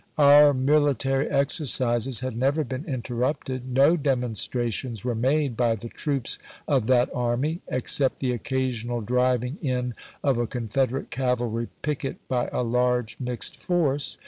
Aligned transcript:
"Our 0.17 0.51
mil 0.51 0.85
itary 0.91 1.31
exercises 1.31 2.21
had 2.21 2.35
never 2.35 2.63
been 2.63 2.85
interrupted. 2.85 3.71
No 3.71 3.95
demonstrations 3.95 5.03
were 5.03 5.13
made 5.13 5.55
by 5.55 5.75
the 5.75 5.89
troops 5.89 6.39
of 6.67 6.87
that 6.87 7.11
army, 7.13 7.61
except 7.67 8.17
the 8.17 8.31
occasional 8.33 9.01
driving 9.01 9.59
in 9.61 9.93
of 10.23 10.39
a 10.39 10.47
Con 10.47 10.69
federate 10.69 11.11
cavalry 11.11 11.67
picket 11.83 12.17
by 12.27 12.49
a 12.51 12.63
large 12.63 13.19
mixed 13.19 13.57
force. 13.57 14.17